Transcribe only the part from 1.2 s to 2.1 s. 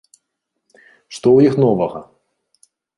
ў іх новага?